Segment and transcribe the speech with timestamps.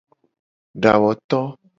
[0.81, 1.39] Dawoto.